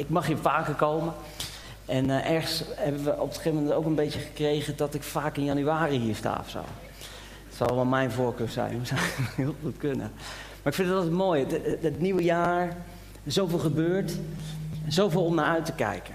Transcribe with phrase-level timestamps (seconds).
[0.00, 1.12] ik mag hier vaker komen.
[1.84, 5.02] En uh, ergens hebben we op het gegeven moment ook een beetje gekregen dat ik
[5.02, 6.58] vaak in januari hier sta of zo.
[7.48, 9.00] Het zal wel mijn voorkeur zijn, dat zou
[9.36, 10.12] heel goed kunnen.
[10.62, 12.76] Maar ik vind het altijd mooi, het, het, nieuwe jaar,
[13.26, 14.12] zoveel gebeurt,
[14.88, 16.14] zoveel om naar uit te kijken.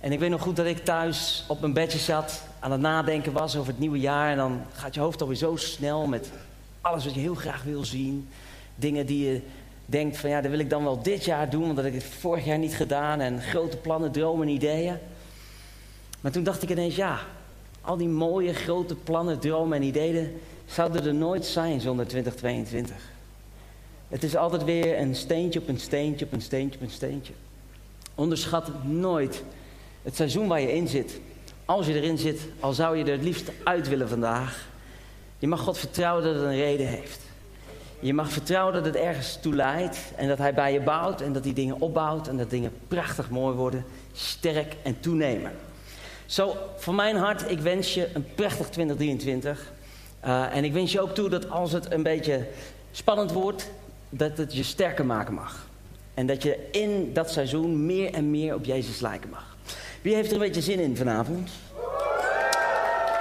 [0.00, 3.32] En ik weet nog goed dat ik thuis op mijn bedje zat, aan het nadenken
[3.32, 4.30] was over het nieuwe jaar.
[4.30, 6.30] En dan gaat je hoofd alweer zo snel met
[6.80, 8.28] alles wat je heel graag wil zien.
[8.74, 9.40] Dingen die je
[9.90, 12.02] denkt van ja, dat wil ik dan wel dit jaar doen, want dat heb ik
[12.02, 13.20] het vorig jaar niet gedaan.
[13.20, 14.96] En grote plannen, dromen, ideeën.
[16.20, 17.18] Maar toen dacht ik ineens, ja,
[17.80, 22.96] al die mooie grote plannen, dromen en ideeën zouden er nooit zijn zonder 2022.
[24.08, 27.32] Het is altijd weer een steentje op een steentje op een steentje op een steentje.
[28.14, 29.42] Onderschat nooit
[30.02, 31.20] het seizoen waar je in zit.
[31.64, 34.68] Als je erin zit, al zou je er het liefst uit willen vandaag.
[35.38, 37.29] Je mag God vertrouwen dat het een reden heeft.
[38.00, 41.32] Je mag vertrouwen dat het ergens toe leidt en dat hij bij je bouwt en
[41.32, 45.52] dat hij dingen opbouwt en dat dingen prachtig mooi worden, sterk en toenemen.
[46.26, 49.72] Zo, van mijn hart, ik wens je een prachtig 2023.
[50.24, 52.46] Uh, en ik wens je ook toe dat als het een beetje
[52.90, 53.70] spannend wordt,
[54.08, 55.66] dat het je sterker maken mag.
[56.14, 59.56] En dat je in dat seizoen meer en meer op Jezus lijken mag.
[60.02, 61.50] Wie heeft er een beetje zin in vanavond?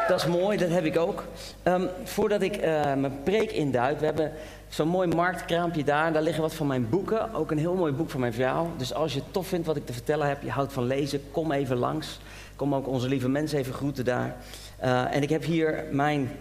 [0.08, 1.24] Dat is mooi, dat heb ik ook.
[1.64, 4.32] Um, voordat ik uh, mijn preek induik, we hebben
[4.70, 6.14] zo'n mooi marktkraampje daar.
[6.14, 7.34] Daar liggen wat van mijn boeken.
[7.34, 8.72] Ook een heel mooi boek van mijn vrouw.
[8.78, 11.22] Dus als je het tof vindt wat ik te vertellen heb, je houdt van lezen,
[11.32, 12.20] kom even langs.
[12.56, 14.36] Kom ook onze lieve mensen even groeten daar.
[14.84, 16.32] Uh, en ik heb hier mijn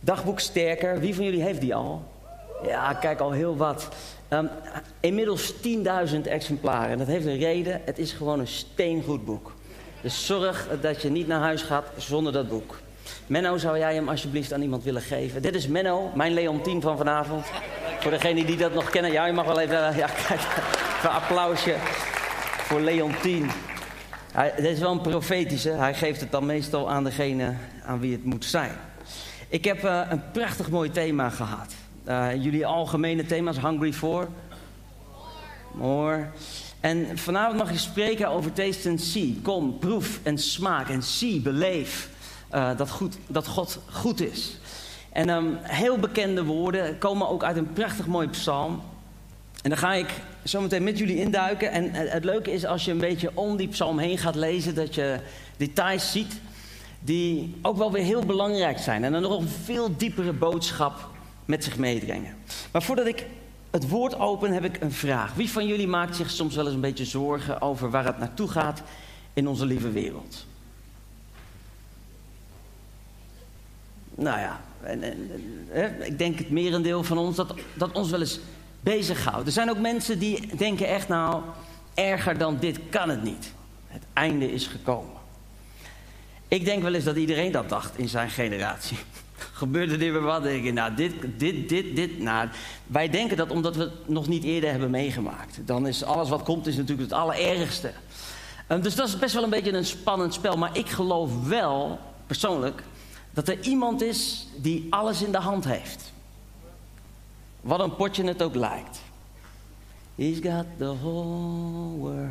[0.00, 1.00] dagboek Sterker.
[1.00, 2.02] Wie van jullie heeft die al?
[2.64, 3.88] Ja, kijk al heel wat.
[4.28, 4.48] Um,
[5.00, 5.60] inmiddels 10.000
[6.22, 6.90] exemplaren.
[6.90, 7.80] En dat heeft een reden.
[7.84, 9.52] Het is gewoon een steengoed boek.
[10.02, 12.78] Dus zorg dat je niet naar huis gaat zonder dat boek.
[13.26, 15.42] Menno, zou jij hem alsjeblieft aan iemand willen geven?
[15.42, 17.46] Dit is Menno, mijn Leontien van vanavond.
[18.00, 19.12] Voor degenen die dat nog kennen.
[19.12, 19.96] Ja, je mag wel even...
[19.96, 20.40] Ja, kijk,
[21.02, 21.74] een applausje
[22.66, 23.50] voor Leontien.
[24.32, 25.70] Hij, dit is wel een profetische.
[25.70, 27.54] Hij geeft het dan meestal aan degene
[27.84, 28.72] aan wie het moet zijn.
[29.48, 31.74] Ik heb uh, een prachtig mooi thema gehad.
[32.08, 34.28] Uh, jullie algemene thema's, Hungry for?
[35.72, 36.26] More.
[36.80, 39.38] En vanavond mag je spreken over taste and see.
[39.42, 42.08] Kom, proef en smaak en zie, beleef
[42.54, 44.58] uh, dat, goed, dat God goed is.
[45.12, 48.82] En um, heel bekende woorden komen ook uit een prachtig mooi psalm.
[49.62, 50.08] En dan ga ik
[50.42, 51.70] zometeen met jullie induiken.
[51.70, 54.94] En het leuke is als je een beetje om die psalm heen gaat lezen, dat
[54.94, 55.20] je
[55.56, 56.40] details ziet
[57.00, 59.04] die ook wel weer heel belangrijk zijn.
[59.04, 61.08] En dan nog een veel diepere boodschap
[61.44, 62.36] met zich meebrengen.
[62.72, 63.26] Maar voordat ik
[63.70, 65.34] het woord open, heb ik een vraag.
[65.34, 68.48] Wie van jullie maakt zich soms wel eens een beetje zorgen over waar het naartoe
[68.48, 68.82] gaat
[69.32, 70.46] in onze lieve wereld?
[74.16, 75.02] Nou ja, en,
[76.00, 78.40] ik denk het merendeel van ons dat, dat ons wel eens
[78.80, 79.46] bezighoudt.
[79.46, 81.42] Er zijn ook mensen die denken echt nou,
[81.94, 83.52] erger dan dit kan het niet.
[83.86, 85.14] Het einde is gekomen.
[86.48, 88.98] Ik denk wel eens dat iedereen dat dacht in zijn generatie.
[89.52, 90.42] Gebeurde er weer wat?
[90.42, 92.18] Denk ik, nou, dit, dit, dit, dit.
[92.18, 92.48] Nou,
[92.86, 95.58] wij denken dat omdat we het nog niet eerder hebben meegemaakt.
[95.64, 97.92] Dan is alles wat komt is natuurlijk het allerergste.
[98.68, 100.56] Um, dus dat is best wel een beetje een spannend spel.
[100.56, 102.82] Maar ik geloof wel, persoonlijk,
[103.36, 106.12] dat er iemand is die alles in de hand heeft.
[107.60, 109.00] Wat een potje het ook lijkt.
[110.14, 112.30] He's got the whole world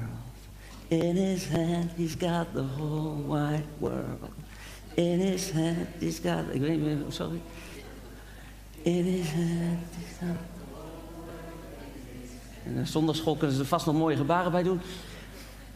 [0.87, 1.91] in his hand.
[1.95, 4.29] He's got the whole wide world
[4.93, 5.87] in his hand.
[5.99, 7.41] He's got, ik weet niet meer, sorry.
[8.81, 9.79] In his hand.
[9.91, 10.37] He's got...
[12.63, 14.81] En zondagschool kunnen ze er vast nog mooie gebaren bij doen.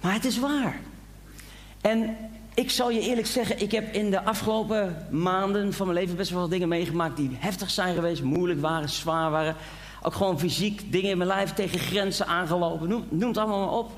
[0.01, 0.79] Maar het is waar.
[1.81, 2.17] En
[2.59, 6.31] ik zal je eerlijk zeggen, ik heb in de afgelopen maanden van mijn leven best
[6.31, 9.55] wel wat dingen meegemaakt die heftig zijn geweest, moeilijk waren, zwaar waren.
[10.01, 12.89] Ook gewoon fysiek dingen in mijn lijf tegen grenzen aangelopen.
[12.89, 13.91] Noem, noem het allemaal maar op.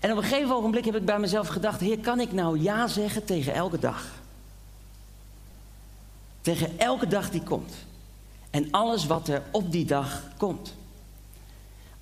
[0.00, 2.86] En op een gegeven ogenblik heb ik bij mezelf gedacht: Heer, kan ik nou ja
[2.86, 4.06] zeggen tegen elke dag?
[6.40, 7.74] Tegen elke dag die komt.
[8.50, 10.74] En alles wat er op die dag komt.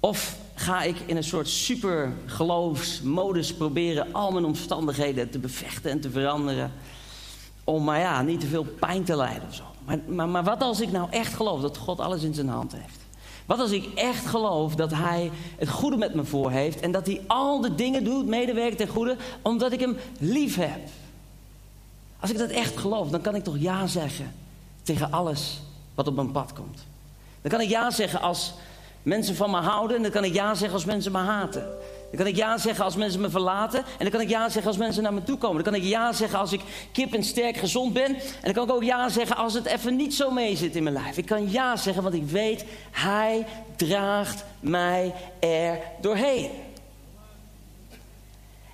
[0.01, 6.11] Of ga ik in een soort supergeloofsmodus proberen al mijn omstandigheden te bevechten en te
[6.11, 6.73] veranderen.
[7.65, 9.65] Om maar ja, niet te veel pijn te lijden of zo.
[9.85, 12.73] Maar, maar, maar wat als ik nou echt geloof dat God alles in zijn hand
[12.73, 12.99] heeft?
[13.47, 17.07] Wat als ik echt geloof dat Hij het goede met me voor heeft en dat
[17.07, 20.81] Hij al de dingen doet, medewerkt ten goede, omdat ik Hem lief heb?
[22.21, 24.35] Als ik dat echt geloof, dan kan ik toch ja zeggen
[24.83, 25.61] tegen alles
[25.95, 26.85] wat op mijn pad komt.
[27.43, 28.55] Dan kan ik ja zeggen als
[29.07, 31.67] mensen van me houden en dan kan ik ja zeggen als mensen me haten.
[32.11, 33.79] Dan kan ik ja zeggen als mensen me verlaten.
[33.79, 35.65] En dan kan ik ja zeggen als mensen naar me toe komen.
[35.65, 36.61] Dan kan ik ja zeggen als ik
[36.93, 38.15] kip en sterk gezond ben.
[38.15, 40.83] En dan kan ik ook ja zeggen als het even niet zo mee zit in
[40.83, 41.17] mijn lijf.
[41.17, 46.51] Ik kan ja zeggen, want ik weet, Hij draagt mij er doorheen.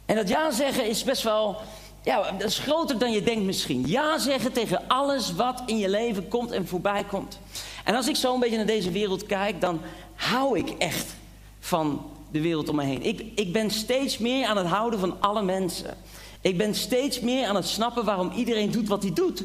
[0.07, 1.57] En dat ja zeggen is best wel,
[2.03, 3.87] ja, dat is groter dan je denkt misschien.
[3.87, 7.39] Ja zeggen tegen alles wat in je leven komt en voorbij komt.
[7.85, 9.81] En als ik zo een beetje naar deze wereld kijk, dan
[10.23, 11.15] hou ik echt
[11.61, 13.03] van de wereld om me heen.
[13.03, 15.97] Ik, ik ben steeds meer aan het houden van alle mensen.
[16.41, 19.45] Ik ben steeds meer aan het snappen waarom iedereen doet wat hij doet.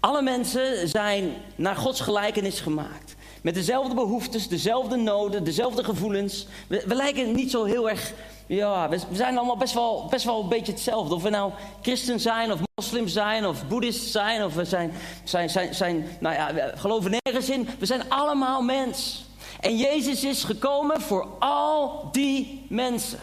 [0.00, 3.14] Alle mensen zijn naar Gods gelijkenis gemaakt.
[3.42, 6.46] Met dezelfde behoeftes, dezelfde noden, dezelfde gevoelens.
[6.66, 8.12] We, lijken niet zo heel erg.
[8.46, 11.14] Ja, we, zijn allemaal best wel, best wel een beetje hetzelfde.
[11.14, 11.52] Of we nou
[11.82, 14.92] christen zijn, of moslim zijn, of boeddhist zijn, of we zijn,
[15.24, 17.68] zijn, zijn, zijn nou ja, we geloven nergens in.
[17.78, 19.24] We zijn allemaal mens.
[19.64, 23.18] En Jezus is gekomen voor al die mensen.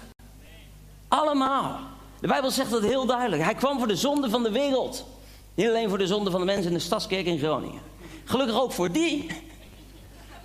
[1.07, 1.79] Allemaal.
[2.19, 3.43] De Bijbel zegt dat heel duidelijk.
[3.43, 5.05] Hij kwam voor de zonde van de wereld.
[5.53, 7.81] Niet alleen voor de zonde van de mensen in de Stadskerk in Groningen.
[8.23, 9.27] Gelukkig ook voor die.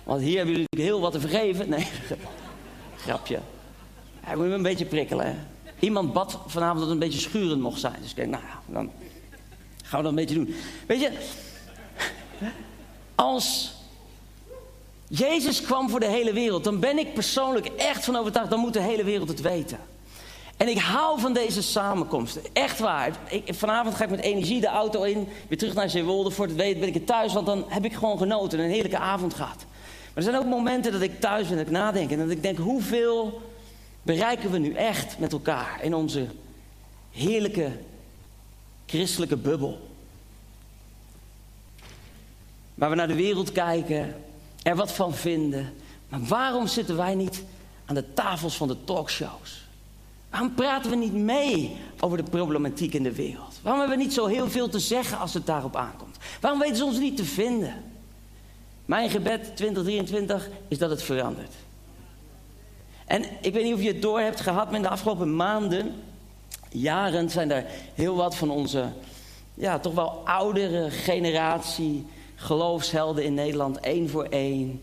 [0.03, 1.69] Want hier hebben jullie heel wat te vergeven.
[1.69, 1.87] Nee,
[3.05, 3.39] grapje.
[4.19, 5.47] Hij moet me een beetje prikkelen.
[5.79, 7.95] Iemand bad vanavond dat het een beetje schurend mocht zijn.
[8.01, 8.91] Dus ik denk, nou ja, dan
[9.83, 10.55] gaan we dat een beetje doen.
[10.87, 11.11] Weet je,
[13.15, 13.75] als
[15.07, 18.73] Jezus kwam voor de hele wereld, dan ben ik persoonlijk echt van overtuigd, dan moet
[18.73, 19.79] de hele wereld het weten.
[20.57, 22.41] En ik hou van deze samenkomsten.
[22.53, 23.19] Echt waar.
[23.29, 25.27] Ik, vanavond ga ik met energie de auto in.
[25.47, 26.31] Weer terug naar Zeewolde.
[26.31, 27.33] Voor het weten ben ik er thuis.
[27.33, 28.59] Want dan heb ik gewoon genoten.
[28.59, 29.57] En een heerlijke avond gehad.
[29.57, 31.57] Maar er zijn ook momenten dat ik thuis ben.
[31.57, 32.11] Dat ik nadenk.
[32.11, 32.57] En dat ik denk.
[32.57, 33.41] Hoeveel
[34.01, 35.79] bereiken we nu echt met elkaar.
[35.81, 36.27] In onze
[37.11, 37.71] heerlijke
[38.85, 39.79] christelijke bubbel.
[42.73, 44.15] Waar we naar de wereld kijken.
[44.63, 45.73] Er wat van vinden.
[46.09, 47.43] Maar waarom zitten wij niet
[47.85, 49.65] aan de tafels van de talkshows?
[50.29, 53.59] Waarom praten we niet mee over de problematiek in de wereld?
[53.61, 56.17] Waarom hebben we niet zo heel veel te zeggen als het daarop aankomt?
[56.41, 57.83] Waarom weten ze ons niet te vinden?
[58.85, 61.53] Mijn gebed 2023 is dat het verandert.
[63.05, 65.95] En ik weet niet of je het door hebt gehad, maar in de afgelopen maanden,
[66.69, 68.89] jaren, zijn er heel wat van onze,
[69.53, 72.05] ja, toch wel oudere generatie
[72.39, 74.81] geloofshelden in Nederland, één voor één,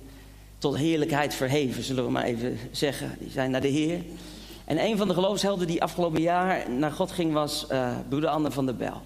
[0.58, 3.16] tot heerlijkheid verheven, zullen we maar even zeggen.
[3.18, 4.00] Die zijn naar de Heer.
[4.64, 8.50] En een van de geloofshelden die afgelopen jaar naar God ging was uh, broeder Anne
[8.50, 9.02] van der Bel.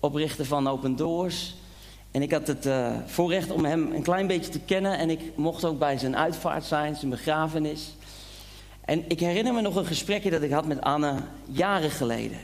[0.00, 1.54] Oprichter van Open Doors.
[2.10, 4.98] En ik had het uh, voorrecht om hem een klein beetje te kennen.
[4.98, 7.94] En ik mocht ook bij zijn uitvaart zijn, zijn begrafenis.
[8.84, 12.38] En ik herinner me nog een gesprekje dat ik had met Anne jaren geleden.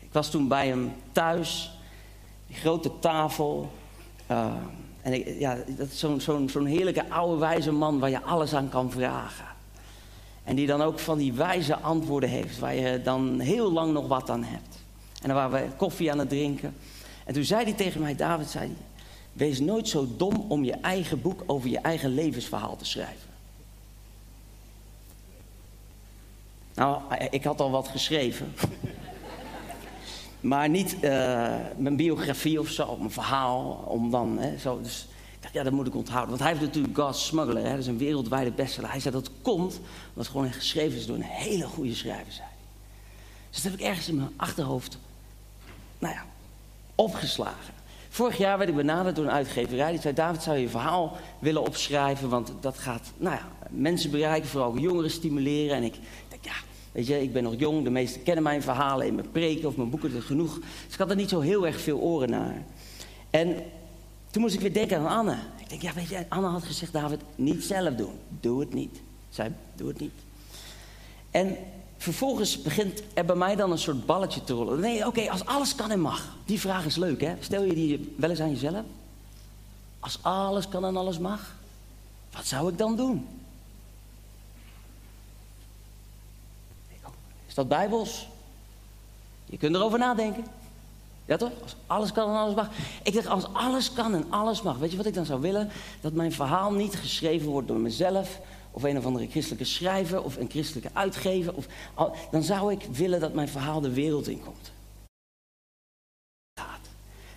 [0.00, 1.70] Ik was toen bij hem thuis.
[2.50, 3.72] Grote tafel.
[4.30, 4.54] Uh,
[5.02, 5.98] en ja, dat is
[6.46, 9.46] zo'n heerlijke oude wijze man waar je alles aan kan vragen.
[10.44, 14.08] En die dan ook van die wijze antwoorden heeft, waar je dan heel lang nog
[14.08, 14.78] wat aan hebt.
[15.22, 16.74] En dan waren we koffie aan het drinken.
[17.24, 18.76] En toen zei hij tegen mij, David, zei
[19.32, 23.30] wees nooit zo dom om je eigen boek over je eigen levensverhaal te schrijven.
[26.74, 28.54] Nou, ik had al wat geschreven.
[30.42, 31.00] Maar niet uh,
[31.76, 34.80] mijn biografie of zo, mijn verhaal, om dan, hè, zo.
[34.82, 35.06] Dus
[35.52, 36.28] ja, dat moet ik onthouden.
[36.28, 38.90] Want hij heeft natuurlijk God's Smuggler, hè, dat is een wereldwijde bestseller.
[38.90, 42.32] Hij zei dat komt omdat het gewoon geschreven is door een hele goede schrijver,
[43.50, 44.98] Dus dat heb ik ergens in mijn achterhoofd,
[45.98, 46.24] nou ja,
[46.94, 47.74] opgeslagen.
[48.08, 49.90] Vorig jaar werd ik benaderd door een uitgeverij.
[49.90, 52.28] Die zei, David, zou je je verhaal willen opschrijven?
[52.28, 55.76] Want dat gaat, nou ja, mensen bereiken, vooral jongeren stimuleren.
[55.76, 55.94] En ik
[56.92, 57.84] weet je, ik ben nog jong.
[57.84, 60.54] De meesten kennen mijn verhalen in mijn preken of mijn boeken er genoeg.
[60.54, 62.62] Dus ik had er niet zo heel erg veel oren naar.
[63.30, 63.56] En
[64.30, 65.36] toen moest ik weer denken aan Anne.
[65.58, 68.14] Ik denk, ja, weet je, Anne had gezegd, David, niet zelf doen.
[68.40, 69.00] Doe het niet.
[69.28, 70.12] Zij, doe het niet.
[71.30, 71.56] En
[71.96, 74.80] vervolgens begint er bij mij dan een soort balletje te rollen.
[74.80, 76.36] Nee, oké, als alles kan en mag.
[76.44, 77.34] Die vraag is leuk, hè?
[77.40, 78.84] Stel je die wel eens aan jezelf.
[80.00, 81.54] Als alles kan en alles mag,
[82.32, 83.26] wat zou ik dan doen?
[87.52, 88.28] Is dat bijbels?
[89.44, 90.44] Je kunt erover nadenken.
[91.24, 91.50] Ja toch?
[91.62, 92.68] Als alles kan en alles mag.
[93.02, 94.78] Ik zeg, als alles kan en alles mag.
[94.78, 95.70] Weet je wat ik dan zou willen?
[96.00, 98.40] Dat mijn verhaal niet geschreven wordt door mezelf...
[98.70, 101.54] of een of andere christelijke schrijver of een christelijke uitgever.
[101.54, 101.66] Of,
[102.30, 104.72] dan zou ik willen dat mijn verhaal de wereld inkomt.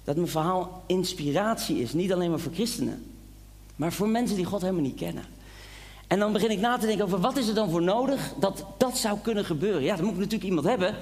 [0.03, 1.93] Dat mijn verhaal inspiratie is.
[1.93, 3.11] Niet alleen maar voor christenen.
[3.75, 5.34] Maar voor mensen die God helemaal niet kennen.
[6.15, 8.65] En dan begin ik na te denken over wat is er dan voor nodig dat
[8.77, 9.83] dat zou kunnen gebeuren.
[9.83, 10.95] Ja, dan moet ik natuurlijk iemand hebben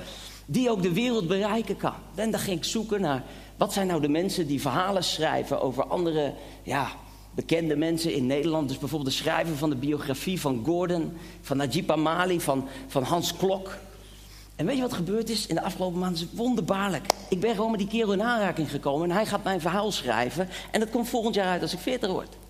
[0.45, 1.93] die ook de wereld bereiken kan.
[2.15, 3.23] En dan ging ik zoeken naar
[3.57, 6.87] wat zijn nou de mensen die verhalen schrijven over andere ja,
[7.31, 8.67] bekende mensen in Nederland.
[8.67, 13.35] Dus bijvoorbeeld de schrijver van de biografie van Gordon, van Najib Amali, van, van Hans
[13.35, 13.77] Klok.
[14.55, 16.19] En weet je wat gebeurd is in de afgelopen maanden?
[16.19, 17.05] Het wonderbaarlijk.
[17.29, 20.49] Ik ben gewoon met die kerel in aanraking gekomen en hij gaat mijn verhaal schrijven.
[20.71, 22.41] En dat komt volgend jaar uit als ik 40 word.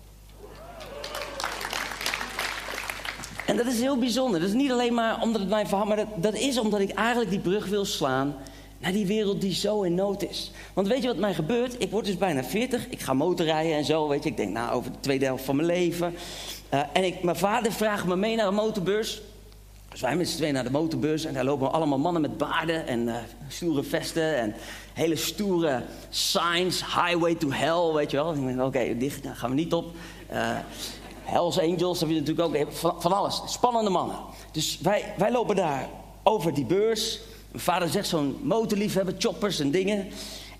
[3.46, 4.40] En dat is heel bijzonder.
[4.40, 5.86] Dat is niet alleen maar omdat het mijn verhaal...
[5.86, 8.34] maar dat, is omdat ik eigenlijk die brug wil slaan...
[8.78, 10.50] naar die wereld die zo in nood is.
[10.72, 11.74] Want weet je wat mij gebeurt?
[11.78, 12.88] Ik word dus bijna 40.
[12.88, 14.30] Ik ga motorrijden en zo, weet je.
[14.30, 16.14] Ik denk, nou, over de tweede helft van mijn leven.
[16.74, 19.20] Uh, en ik, mijn vader vraagt me mee naar een motorbeurs...
[19.94, 22.86] Dus wij met z'n tweeën naar de motorbeurs en daar lopen allemaal mannen met baarden
[22.86, 23.16] en uh,
[23.48, 24.54] stoere vesten en
[24.92, 28.34] hele stoere signs, highway to hell, weet je wel.
[28.34, 29.94] ik denk, oké, dicht, daar gaan we niet op.
[30.32, 30.56] Uh,
[31.24, 33.42] Hells Angels heb je natuurlijk ook, van, van, alles.
[33.46, 34.16] Spannende mannen.
[34.52, 35.88] Dus wij, wij lopen daar
[36.22, 37.20] over die beurs.
[37.50, 40.08] Mijn vader zegt zo'n motorliefhebber, choppers en dingen.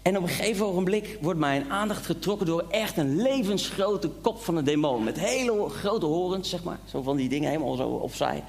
[0.02, 4.56] En op een gegeven ogenblik wordt mijn aandacht getrokken door echt een levensgrote kop van
[4.56, 5.04] een demon.
[5.04, 6.78] Met hele grote horens, zeg maar.
[6.85, 8.44] Zo van die dingen helemaal zo opzij.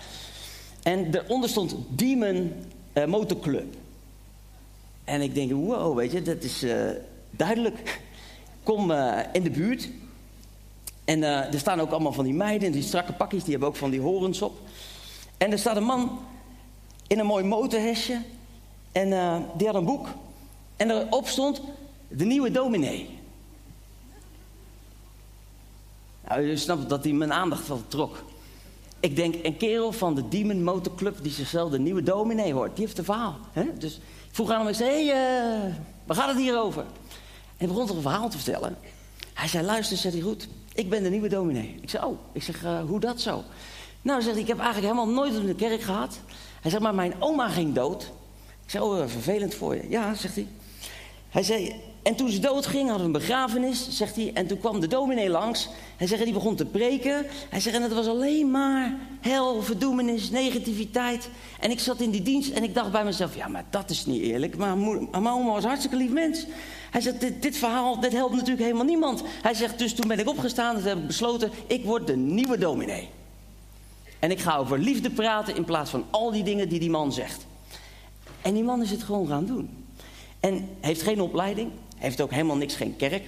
[0.83, 2.53] En daaronder stond Demon
[2.93, 3.75] uh, Motorclub.
[5.03, 6.73] En ik denk, wow, weet je, dat is uh,
[7.29, 8.01] duidelijk.
[8.63, 8.91] Kom
[9.31, 9.89] in de buurt.
[11.05, 13.43] En er staan ook allemaal van die meiden in die strakke pakjes.
[13.43, 14.57] Die hebben ook van die horens op.
[15.37, 16.19] En er staat een man
[17.07, 18.21] in een mooi motorhesje.
[18.91, 19.09] En
[19.57, 20.07] die had een boek.
[20.75, 21.61] En erop stond
[22.07, 23.19] de nieuwe dominee.
[26.27, 28.23] Nou, je snapt dat hij mijn aandacht wel trok.
[28.99, 32.75] Ik denk, een kerel van de Demon Motorclub die zichzelf de nieuwe dominee hoort.
[32.75, 33.37] Die heeft een verhaal.
[33.51, 33.77] Hè?
[33.77, 35.05] Dus ik vroeg aan hem, ik zei, hey,
[35.67, 35.73] uh,
[36.05, 36.81] waar gaat het hier over?
[36.81, 36.87] En
[37.57, 38.77] hij begon toch een verhaal te vertellen.
[39.33, 41.77] Hij zei, luister, zegt hij goed, ik ben de nieuwe dominee.
[41.81, 43.43] Ik zei, oh, ik zeg, uh, hoe dat zo?
[44.01, 46.19] Nou, zegt hij, ik heb eigenlijk helemaal nooit in de kerk gehad.
[46.61, 48.03] Hij zegt, maar mijn oma ging dood.
[48.63, 49.89] Ik zei, oh, vervelend voor je.
[49.89, 50.47] Ja, zegt hij.
[51.29, 54.31] Hij zei, en toen ze doodging, hadden we een begrafenis, zegt hij.
[54.33, 55.69] En toen kwam de dominee langs.
[55.97, 57.25] Hij zegt, die begon te preken.
[57.49, 61.29] Hij zegt, en het was alleen maar hel, verdoemenis, negativiteit.
[61.59, 64.05] En ik zat in die dienst en ik dacht bij mezelf, ja, maar dat is
[64.05, 64.57] niet eerlijk.
[64.57, 66.45] Maar mijn oma was een hartstikke lief mens.
[66.95, 69.23] Hij zegt, dit, dit, verhaal, dit helpt natuurlijk helemaal niemand.
[69.41, 72.57] Hij zegt, dus toen ben ik opgestaan en heb ik besloten, ik word de nieuwe
[72.57, 73.09] dominee.
[74.19, 77.13] En ik ga over liefde praten in plaats van al die dingen die die man
[77.13, 77.45] zegt.
[78.41, 79.85] En die man is het gewoon gaan doen.
[80.39, 83.23] En heeft geen opleiding, heeft ook helemaal niks, geen kerk.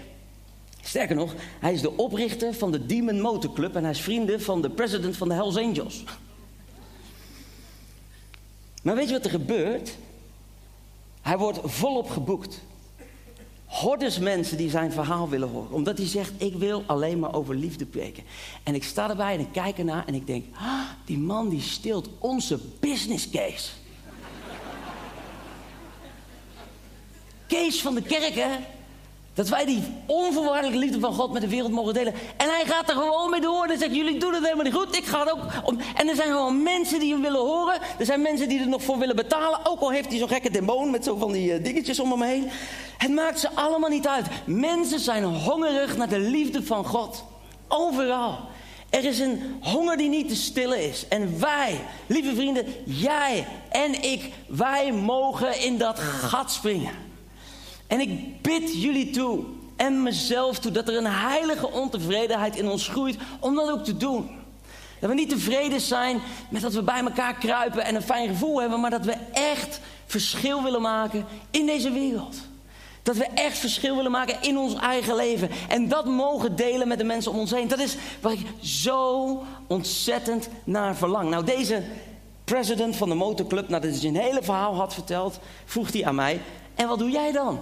[0.81, 4.41] Sterker nog, hij is de oprichter van de Demon Motor Club en hij is vrienden
[4.41, 6.03] van de president van de Hells Angels.
[8.81, 9.97] Maar weet je wat er gebeurt?
[11.21, 12.61] Hij wordt volop geboekt.
[13.67, 15.71] Hordes mensen die zijn verhaal willen horen.
[15.71, 18.23] Omdat hij zegt, ik wil alleen maar over liefde preken.
[18.63, 20.45] En ik sta erbij en ik kijk ernaar en ik denk...
[20.55, 23.69] Ah, die man die stilt onze business case.
[27.47, 28.49] Kees van de kerk, hè?
[29.33, 32.13] Dat wij die onvoorwaardelijke liefde van God met de wereld mogen delen.
[32.37, 33.65] En hij gaat er gewoon mee door.
[33.65, 34.97] En zegt, jullie doen het helemaal niet goed.
[34.97, 35.39] Ik ga het ook.
[35.95, 37.79] En er zijn gewoon mensen die hem willen horen.
[37.99, 39.59] Er zijn mensen die er nog voor willen betalen.
[39.63, 42.21] Ook al heeft hij zo'n gekke demon met zo van die uh, dingetjes om hem
[42.21, 42.49] heen.
[42.97, 44.27] Het maakt ze allemaal niet uit.
[44.45, 47.23] Mensen zijn hongerig naar de liefde van God.
[47.67, 48.39] Overal.
[48.89, 51.07] Er is een honger die niet te stillen is.
[51.07, 56.93] En wij, lieve vrienden, jij en ik, wij mogen in dat gat springen.
[57.87, 59.43] En ik bid jullie toe
[59.75, 63.97] en mezelf toe dat er een heilige ontevredenheid in ons groeit om dat ook te
[63.97, 64.29] doen.
[64.99, 68.61] Dat we niet tevreden zijn met dat we bij elkaar kruipen en een fijn gevoel
[68.61, 72.35] hebben, maar dat we echt verschil willen maken in deze wereld.
[73.07, 75.49] Dat we echt verschil willen maken in ons eigen leven.
[75.69, 77.67] En dat mogen delen met de mensen om ons heen.
[77.67, 81.29] Dat is waar ik zo ontzettend naar verlang.
[81.29, 81.83] Nou, deze
[82.43, 86.41] president van de motorclub, nadat hij zijn hele verhaal had verteld, vroeg hij aan mij:
[86.75, 87.59] En wat doe jij dan?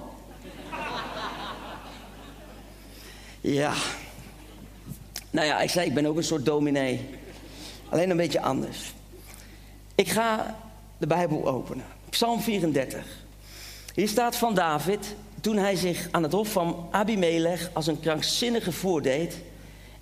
[3.41, 3.73] Ja.
[5.31, 7.09] Nou ja, ik zei, ik ben ook een soort dominee.
[7.89, 8.93] Alleen een beetje anders.
[9.95, 10.55] Ik ga
[10.97, 11.85] de Bijbel openen.
[12.09, 13.05] Psalm 34.
[13.93, 18.71] Hier staat van David, toen hij zich aan het hof van Abimelech als een krankzinnige
[18.71, 19.37] voordeed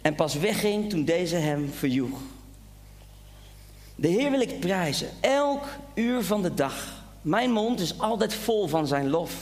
[0.01, 2.19] en pas wegging toen deze hem verjoeg.
[3.95, 7.03] De Heer wil ik prijzen, elk uur van de dag.
[7.21, 9.33] Mijn mond is altijd vol van zijn lof.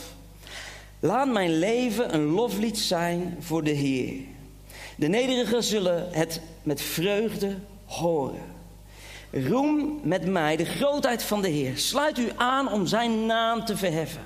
[1.00, 4.14] Laat mijn leven een loflied zijn voor de Heer.
[4.96, 8.44] De nederigen zullen het met vreugde horen.
[9.30, 11.78] Roem met mij de grootheid van de Heer.
[11.78, 14.22] Sluit u aan om zijn naam te verheffen.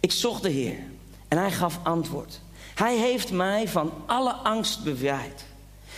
[0.00, 0.87] Ik zocht de Heer
[1.28, 2.40] en hij gaf antwoord.
[2.74, 5.44] Hij heeft mij van alle angst bevrijd.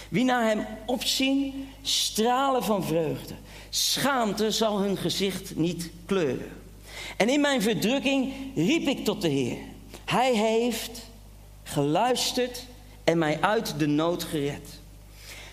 [0.09, 3.35] Wie naar hem opzien, stralen van vreugde.
[3.71, 6.53] Schaamte zal hun gezicht niet kleuren.
[7.17, 9.59] En in mijn verdrukking riep ik tot de Heer.
[10.05, 11.09] Hij heeft
[11.63, 12.67] geluisterd
[13.05, 14.69] en mij uit de nood gered.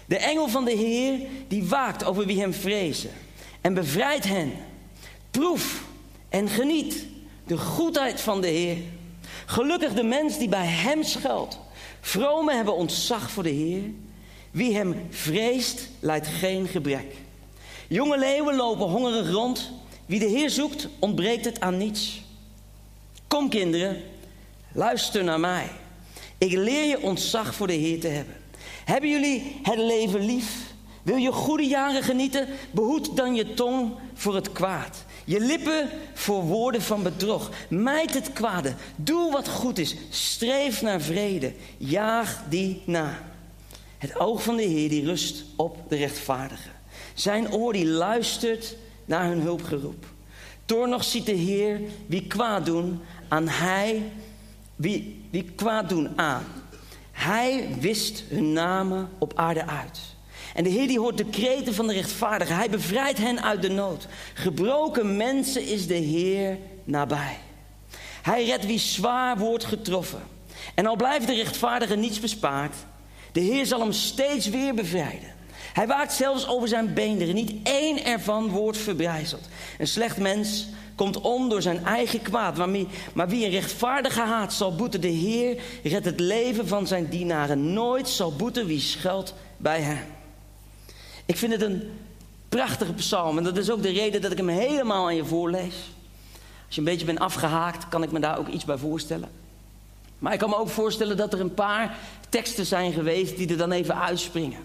[0.05, 3.11] De engel van de Heer die waakt over wie hem vrezen
[3.61, 4.53] en bevrijdt hen.
[5.31, 5.83] Proef
[6.29, 7.05] en geniet
[7.45, 8.77] de goedheid van de Heer.
[9.45, 11.59] Gelukkig de mens die bij hem schuilt.
[12.01, 13.83] Vromen hebben ontzag voor de Heer.
[14.51, 17.15] Wie hem vreest, leidt geen gebrek.
[17.87, 19.71] Jonge leeuwen lopen hongerig rond.
[20.05, 22.21] Wie de Heer zoekt, ontbreekt het aan niets.
[23.27, 24.03] Kom kinderen,
[24.71, 25.69] luister naar mij.
[26.37, 28.35] Ik leer je ontzag voor de Heer te hebben.
[28.85, 30.73] Hebben jullie het leven lief?
[31.03, 32.47] Wil je goede jaren genieten?
[32.71, 35.05] Behoed dan je tong voor het kwaad.
[35.27, 37.49] Je lippen voor woorden van bedrog.
[37.69, 38.73] Mijd het kwade.
[38.95, 39.95] Doe wat goed is.
[40.09, 41.53] Streef naar vrede.
[41.77, 43.31] Jaag die na.
[43.97, 46.71] Het oog van de Heer die rust op de rechtvaardigen.
[47.13, 50.05] Zijn oor die luistert naar hun hulpgeroep.
[50.67, 54.11] Nog ziet de Heer wie kwaad doen aan hij,
[54.75, 56.45] wie, wie kwaad doen aan.
[57.11, 59.99] Hij wist hun namen op aarde uit.
[60.57, 62.55] En de Heer die hoort de kreten van de rechtvaardigen.
[62.55, 64.07] Hij bevrijdt hen uit de nood.
[64.33, 67.37] Gebroken mensen is de Heer nabij.
[68.21, 70.21] Hij redt wie zwaar wordt getroffen.
[70.75, 72.75] En al blijft de rechtvaardige niets bespaard,
[73.31, 75.35] de Heer zal hem steeds weer bevrijden.
[75.73, 77.35] Hij waakt zelfs over zijn beenderen.
[77.35, 79.47] Niet één ervan wordt verbrijzeld.
[79.77, 82.57] Een slecht mens komt om door zijn eigen kwaad.
[83.13, 87.73] Maar wie, een rechtvaardige haat zal boeten, de Heer redt het leven van zijn dienaren.
[87.73, 90.16] Nooit zal boeten wie schuilt bij hem.
[91.27, 91.91] Ik vind het een
[92.49, 93.37] prachtige psalm.
[93.37, 95.75] En dat is ook de reden dat ik hem helemaal aan je voorlees.
[96.65, 99.29] Als je een beetje bent afgehaakt, kan ik me daar ook iets bij voorstellen.
[100.19, 101.97] Maar ik kan me ook voorstellen dat er een paar
[102.29, 104.59] teksten zijn geweest die er dan even uitspringen.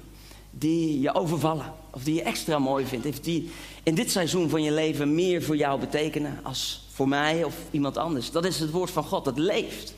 [0.50, 1.72] Die je overvallen.
[1.90, 3.06] Of die je extra mooi vindt.
[3.06, 3.50] Of die
[3.82, 7.96] in dit seizoen van je leven meer voor jou betekenen als voor mij of iemand
[7.96, 8.30] anders.
[8.30, 9.94] Dat is het woord van God, dat leeft.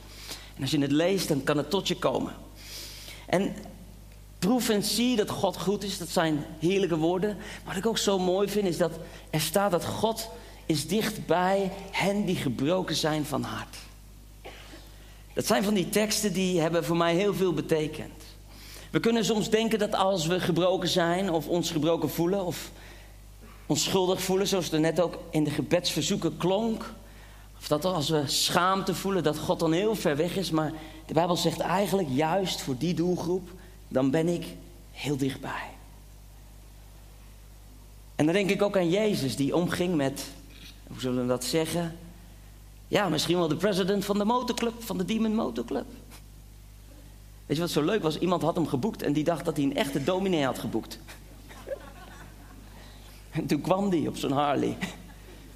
[0.56, 2.32] En als je het leest, dan kan het tot je komen.
[3.26, 3.54] En
[4.46, 5.98] proef en zie dat God goed is.
[5.98, 7.36] Dat zijn heerlijke woorden.
[7.64, 8.92] Wat ik ook zo mooi vind, is dat
[9.30, 10.28] er staat dat God
[10.66, 13.76] is dichtbij hen die gebroken zijn van hart.
[15.34, 18.22] Dat zijn van die teksten die hebben voor mij heel veel betekend.
[18.90, 22.70] We kunnen soms denken dat als we gebroken zijn of ons gebroken voelen of
[23.66, 26.92] ons schuldig voelen, zoals er net ook in de gebedsverzoeken klonk,
[27.58, 30.72] of dat als we schaamte voelen dat God dan heel ver weg is, maar
[31.06, 33.48] de Bijbel zegt eigenlijk juist voor die doelgroep,
[33.94, 34.46] dan ben ik
[34.90, 35.70] heel dichtbij.
[38.14, 40.30] En dan denk ik ook aan Jezus die omging met,
[40.86, 41.96] hoe zullen we dat zeggen,
[42.88, 45.86] ja, misschien wel de president van de motorclub, van de Demon Motorclub.
[47.46, 48.18] Weet je wat zo leuk was?
[48.18, 50.98] Iemand had hem geboekt en die dacht dat hij een echte dominee had geboekt.
[53.30, 54.76] En toen kwam die op zo'n Harley.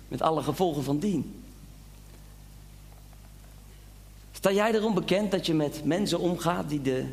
[0.09, 1.43] Met alle gevolgen van dien.
[4.33, 7.07] Sta jij erom bekend dat je met mensen omgaat die de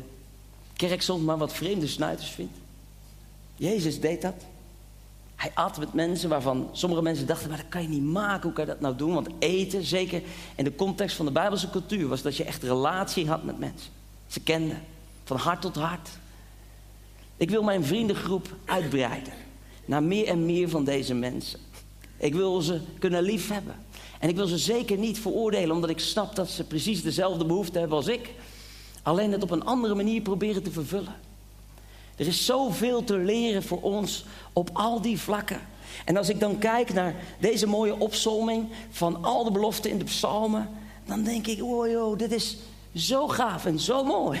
[0.76, 2.58] kerk soms maar wat vreemde snuiters vindt?
[3.56, 4.34] Jezus deed dat.
[5.36, 8.52] Hij at met mensen waarvan sommige mensen dachten, maar dat kan je niet maken, hoe
[8.52, 9.14] kan je dat nou doen?
[9.14, 10.22] Want eten, zeker
[10.54, 13.90] in de context van de Bijbelse cultuur, was dat je echt relatie had met mensen.
[14.26, 14.82] Ze kenden,
[15.24, 16.08] van hart tot hart.
[17.36, 19.32] Ik wil mijn vriendengroep uitbreiden
[19.84, 21.60] naar meer en meer van deze mensen.
[22.16, 23.74] Ik wil ze kunnen liefhebben.
[24.18, 27.78] En ik wil ze zeker niet veroordelen, omdat ik snap dat ze precies dezelfde behoefte
[27.78, 28.30] hebben als ik.
[29.06, 31.14] Alleen het op een andere manier proberen te vervullen.
[32.16, 35.60] Er is zoveel te leren voor ons op al die vlakken.
[36.04, 40.04] En als ik dan kijk naar deze mooie opzomming van al de beloften in de
[40.04, 40.68] psalmen,
[41.04, 42.56] dan denk ik, joh, dit is
[42.94, 44.40] zo gaaf en zo mooi.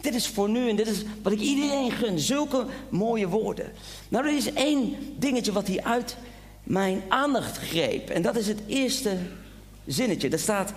[0.00, 2.18] Dit is voor nu en dit is wat ik iedereen gun.
[2.18, 3.72] Zulke mooie woorden.
[4.08, 6.16] Nou, er is één dingetje wat hier uit
[6.62, 8.10] mijn aandacht greep.
[8.10, 9.16] En dat is het eerste
[9.86, 10.30] zinnetje.
[10.30, 10.72] Dat staat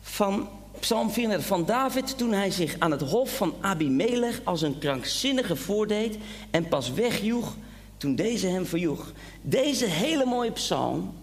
[0.00, 0.48] van
[0.80, 5.56] Psalm 34 van David toen hij zich aan het hof van Abimelech als een krankzinnige
[5.56, 6.18] voordeed
[6.50, 7.54] en pas wegjoeg
[7.96, 9.12] toen deze hem verjoeg.
[9.42, 11.14] Deze hele mooie psalm,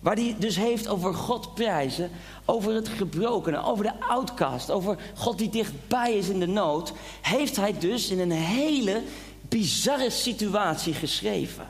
[0.00, 2.10] waar hij dus heeft over God prijzen,
[2.44, 7.56] over het gebrokene, over de outcast, over God die dichtbij is in de nood, heeft
[7.56, 9.02] hij dus in een hele
[9.48, 11.66] bizarre situatie geschreven.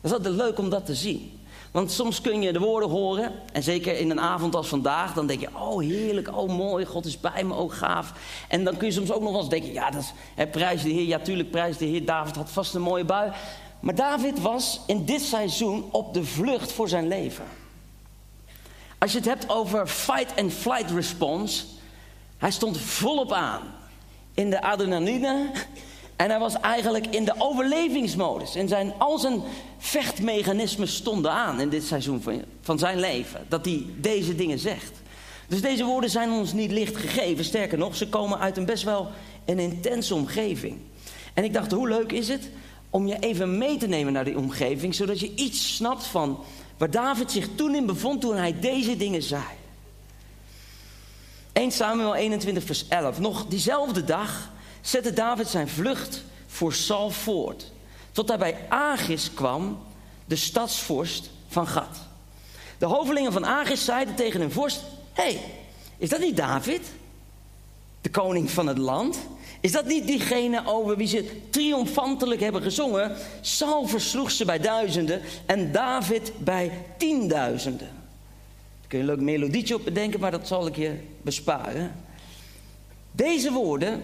[0.00, 1.37] Dat is altijd leuk om dat te zien.
[1.78, 5.26] Want soms kun je de woorden horen, en zeker in een avond als vandaag, dan
[5.26, 8.12] denk je, oh heerlijk, oh mooi, God is bij me, oh gaaf.
[8.48, 10.88] En dan kun je soms ook nog wel eens denken, ja, dat is, prijs de
[10.88, 13.32] Heer, ja tuurlijk prijs de Heer, David had vast een mooie bui.
[13.80, 17.44] Maar David was in dit seizoen op de vlucht voor zijn leven.
[18.98, 21.64] Als je het hebt over fight and flight response,
[22.38, 23.62] hij stond volop aan
[24.34, 25.50] in de adrenaline
[26.18, 28.54] en hij was eigenlijk in de overlevingsmodus.
[28.54, 29.42] En zijn, al zijn
[29.78, 33.46] vechtmechanismen stonden aan in dit seizoen van, van zijn leven.
[33.48, 34.92] Dat hij deze dingen zegt.
[35.48, 37.44] Dus deze woorden zijn ons niet licht gegeven.
[37.44, 39.08] Sterker nog, ze komen uit een best wel
[39.44, 40.78] een intense omgeving.
[41.34, 42.50] En ik dacht, hoe leuk is het
[42.90, 46.44] om je even mee te nemen naar die omgeving, zodat je iets snapt van
[46.78, 49.42] waar David zich toen in bevond toen hij deze dingen zei.
[51.52, 53.18] 1 Samuel 21 vers 11.
[53.18, 57.72] Nog diezelfde dag zette David zijn vlucht voor Saul voort.
[58.12, 59.78] Tot hij bij Agis kwam,
[60.24, 61.96] de stadsvorst van Gad.
[62.78, 65.40] De hovelingen van Agis zeiden tegen hun vorst: Hé, hey,
[65.96, 66.80] is dat niet David?
[68.00, 69.18] De koning van het land?
[69.60, 73.16] Is dat niet diegene over wie ze triomfantelijk hebben gezongen?
[73.40, 77.88] Saul versloeg ze bij duizenden en David bij tienduizenden.
[78.80, 81.94] Daar kun je een leuk melodietje op bedenken, maar dat zal ik je besparen.
[83.10, 84.02] Deze woorden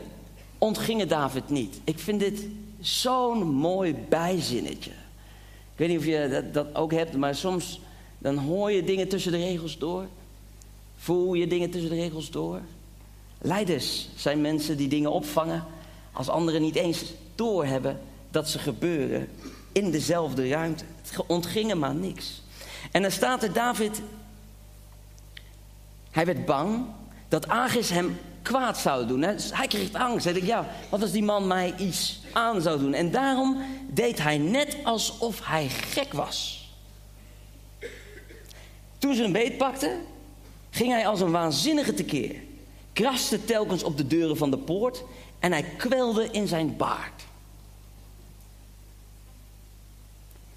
[0.64, 1.81] ontgingen David niet.
[1.85, 2.46] Ik vind dit
[2.81, 4.90] zo'n mooi bijzinnetje.
[4.90, 7.81] Ik weet niet of je dat, dat ook hebt, maar soms
[8.18, 10.07] dan hoor je dingen tussen de regels door.
[10.96, 12.61] Voel je dingen tussen de regels door.
[13.38, 15.64] Leiders zijn mensen die dingen opvangen
[16.12, 18.00] als anderen niet eens doorhebben
[18.31, 19.29] dat ze gebeuren
[19.72, 20.85] in dezelfde ruimte.
[21.03, 22.42] Het ontging maar niks.
[22.90, 24.03] En dan staat er David,
[26.11, 26.85] hij werd bang
[27.29, 29.22] dat Agis hem kwaad zou doen.
[29.22, 30.24] Hij kreeg angst.
[30.24, 32.94] Hij dacht, ja, wat als die man mij iets aan zou doen?
[32.94, 36.68] En daarom deed hij net alsof hij gek was.
[38.98, 40.00] Toen ze een beet pakten,
[40.70, 42.37] ging hij als een waanzinnige tekeer.
[42.92, 45.02] Kraste telkens op de deuren van de poort
[45.38, 47.22] en hij kwelde in zijn baard.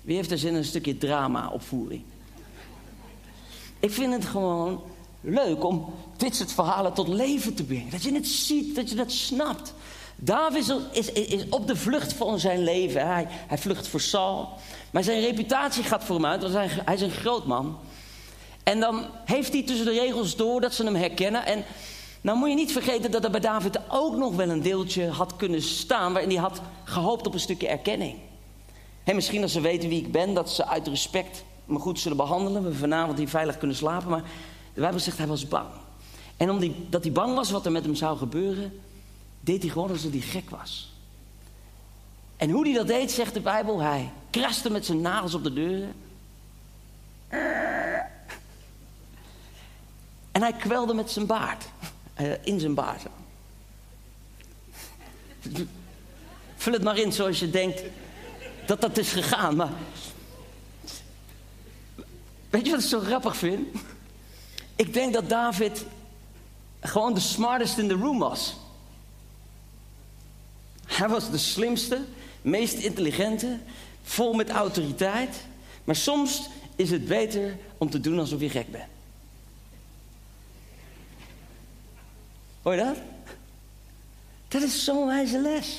[0.01, 2.03] Wie heeft er zin in een stukje drama-opvoering?
[3.79, 4.81] Ik vind het gewoon
[5.21, 7.89] leuk om dit soort verhalen tot leven te brengen.
[7.89, 9.73] Dat je het ziet, dat je het snapt.
[10.15, 13.07] David is, is, op de vlucht van zijn leven.
[13.07, 14.49] Hij, hij vlucht voor Saul.
[14.91, 17.77] Maar zijn reputatie gaat voor hem uit, want hij, hij is een groot man.
[18.63, 21.45] En dan heeft hij tussen de regels door dat ze hem herkennen.
[21.45, 21.65] En
[22.21, 25.35] nou moet je niet vergeten dat er bij David ook nog wel een deeltje had
[25.35, 26.13] kunnen staan...
[26.13, 28.15] waarin hij had gehoopt op een stukje erkenning.
[29.03, 32.17] En misschien als ze weten wie ik ben, dat ze uit respect me goed zullen
[32.17, 32.63] behandelen.
[32.63, 34.09] We vanavond hier veilig kunnen slapen.
[34.09, 34.23] Maar
[34.77, 35.67] de Bijbel zegt hij was bang.
[36.37, 38.79] En omdat dat hij bang was wat er met hem zou gebeuren,
[39.39, 40.93] deed hij gewoon alsof hij gek was.
[42.35, 45.53] En hoe hij dat deed, zegt de Bijbel, hij kraste met zijn nagels op de
[45.53, 45.93] deuren.
[50.31, 51.65] En hij kwelde met zijn baard.
[52.13, 53.03] Eh, in zijn baard.
[56.55, 57.83] Vul het maar in zoals je denkt
[58.65, 59.55] dat dat is gegaan.
[59.55, 59.73] Maar
[62.49, 63.67] weet je wat ik zo grappig vind?
[64.77, 65.85] Ik denk dat David
[66.79, 68.55] gewoon de smartest in the room was.
[70.85, 72.05] Hij was de slimste,
[72.41, 73.59] meest intelligente,
[74.03, 75.45] vol met autoriteit.
[75.83, 78.89] Maar soms is het beter om te doen alsof je gek bent.
[82.61, 82.97] Hoor je dat?
[84.47, 85.77] Dat is zo'n wijze les.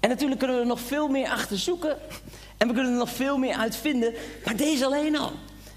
[0.00, 1.98] En natuurlijk kunnen we er nog veel meer achter zoeken.
[2.56, 4.14] En we kunnen er nog veel meer uitvinden.
[4.44, 5.32] Maar deze alleen al.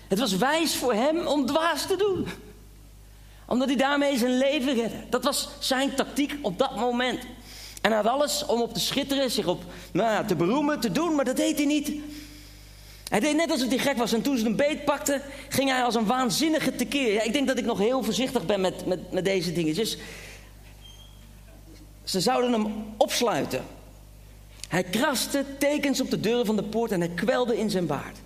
[0.08, 2.28] Het was wijs voor hem om dwaas te doen.
[3.48, 4.96] Omdat hij daarmee zijn leven redde.
[5.10, 7.20] Dat was zijn tactiek op dat moment.
[7.82, 10.92] En hij had alles om op te schitteren, zich op nou ja, te beroemen, te
[10.92, 11.16] doen.
[11.16, 11.92] Maar dat deed hij niet.
[13.10, 14.14] Hij deed net alsof hij gek was.
[14.14, 17.14] En toen ze een beet pakte, ging hij als een waanzinnige tekeer.
[17.14, 19.98] Ja, ik denk dat ik nog heel voorzichtig ben met, met, met deze dingetjes.
[22.04, 23.66] Ze zouden hem opsluiten.
[24.70, 28.18] Hij kraste tekens op de deuren van de poort en hij kwelde in zijn baard.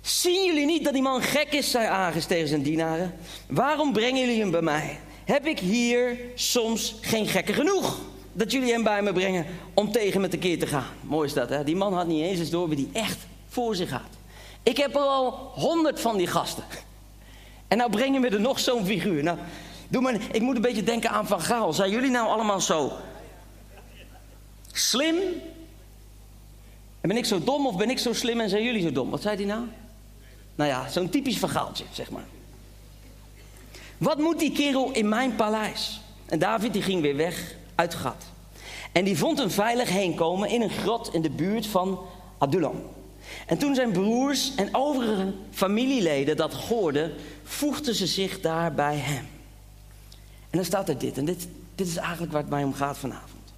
[0.00, 3.14] Zien jullie niet dat die man gek is, zei Agis tegen zijn dienaren.
[3.46, 4.98] Waarom brengen jullie hem bij mij?
[5.24, 7.98] Heb ik hier soms geen gekken genoeg?
[8.32, 10.92] Dat jullie hem bij me brengen om tegen me tekeer te gaan.
[11.00, 11.64] Mooi is dat, hè?
[11.64, 14.00] Die man had niet eens eens door wie die echt voor zich had.
[14.62, 16.64] Ik heb al honderd van die gasten.
[17.68, 19.22] En nou brengen we er nog zo'n figuur.
[19.22, 19.38] Nou,
[19.88, 21.72] doe maar, ik moet een beetje denken aan Van Gaal.
[21.72, 22.92] Zijn jullie nou allemaal zo
[24.72, 25.16] slim?
[27.06, 29.10] En ben ik zo dom of ben ik zo slim en zijn jullie zo dom?
[29.10, 29.64] Wat zei hij nou?
[30.54, 32.24] Nou ja, zo'n typisch vergaaltje, zeg maar.
[33.98, 36.00] Wat moet die kerel in mijn paleis?
[36.24, 38.24] En David die ging weer weg uit gat.
[38.92, 42.00] En die vond een veilig heenkomen in een grot in de buurt van
[42.38, 42.82] Adullam.
[43.46, 49.26] En toen zijn broers en overige familieleden dat hoorden, voegden ze zich daar bij hem.
[50.50, 52.98] En dan staat er dit, en dit, dit is eigenlijk waar het mij om gaat
[52.98, 53.52] vanavond.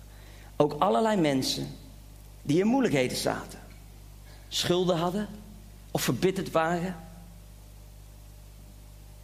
[0.57, 1.67] Ook allerlei mensen
[2.43, 3.59] die in moeilijkheden zaten,
[4.49, 5.29] schulden hadden
[5.91, 6.97] of verbitterd waren,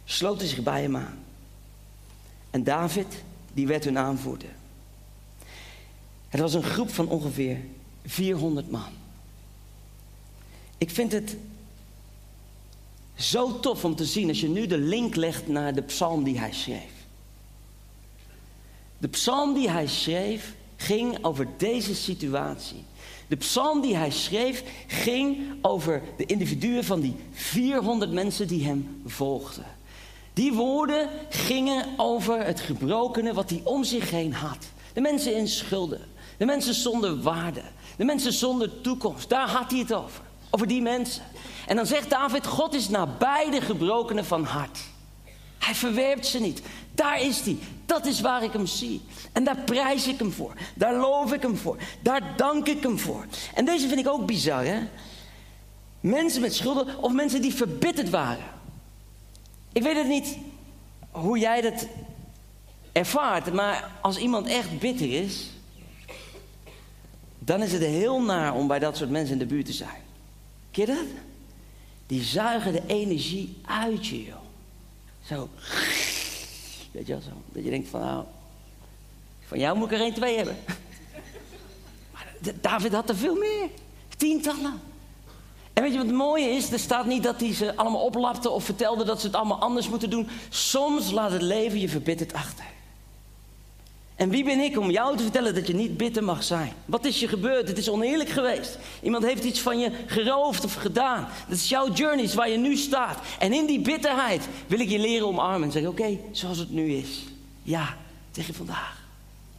[0.05, 1.23] sloten zich bij hem aan.
[2.49, 3.23] En David,
[3.53, 4.49] die werd hun aanvoerder.
[6.29, 7.59] Het was een groep van ongeveer
[8.05, 8.91] 400 man.
[10.77, 11.35] Ik vind het
[13.15, 16.39] zo tof om te zien als je nu de link legt naar de psalm die
[16.39, 16.91] hij schreef.
[18.97, 22.83] De psalm die hij schreef ging over deze situatie.
[23.27, 29.01] De psalm die hij schreef ging over de individuen van die 400 mensen die hem
[29.05, 29.65] volgden.
[30.33, 34.57] Die woorden gingen over het gebrokene wat hij om zich heen had.
[34.93, 36.01] De mensen in schulden.
[36.37, 37.61] De mensen zonder waarde.
[37.97, 39.29] De mensen zonder toekomst.
[39.29, 40.21] Daar had hij het over.
[40.49, 41.23] Over die mensen.
[41.67, 44.79] En dan zegt David: God is nabij de gebrokenen van hart.
[45.57, 46.61] Hij verwerpt ze niet.
[46.95, 47.57] Daar is hij.
[47.85, 49.01] Dat is waar ik hem zie.
[49.31, 50.53] En daar prijs ik hem voor.
[50.73, 51.77] Daar loof ik hem voor.
[52.01, 53.25] Daar dank ik hem voor.
[53.53, 54.79] En deze vind ik ook bizar, hè?
[55.99, 58.45] Mensen met schulden of mensen die verbitterd waren.
[59.71, 60.37] Ik weet het niet
[61.11, 61.87] hoe jij dat
[62.91, 65.49] ervaart, maar als iemand echt bitter is,
[67.39, 70.01] dan is het heel naar om bij dat soort mensen in de buurt te zijn.
[70.71, 71.05] Ken je dat?
[72.07, 74.35] Die zuigen de energie uit je, joh.
[75.23, 75.49] Zo.
[76.95, 77.29] Weet je wel zo.
[77.51, 78.23] Dat je denkt van nou,
[79.47, 80.57] van jou moet ik er één, twee hebben.
[82.13, 82.27] Maar
[82.61, 83.69] David had er veel meer.
[84.17, 84.79] Tientallen.
[85.73, 86.71] En weet je wat het mooie is?
[86.71, 89.89] Er staat niet dat hij ze allemaal oplapte of vertelde dat ze het allemaal anders
[89.89, 90.27] moeten doen.
[90.49, 92.65] Soms laat het leven je verbitterd achter.
[94.15, 96.73] En wie ben ik om jou te vertellen dat je niet bitter mag zijn?
[96.85, 97.67] Wat is je gebeurd?
[97.67, 98.77] Het is oneerlijk geweest.
[99.01, 101.27] Iemand heeft iets van je geroofd of gedaan.
[101.47, 103.19] Dat is jouw journey, waar je nu staat.
[103.39, 106.93] En in die bitterheid wil ik je leren omarmen en zeggen: Oké, zoals het nu
[106.93, 107.23] is.
[107.63, 107.97] Ja,
[108.31, 109.03] tegen vandaag.